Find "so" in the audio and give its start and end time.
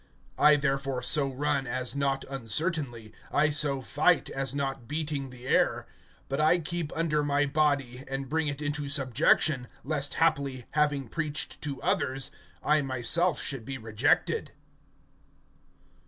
1.03-1.31, 3.51-3.83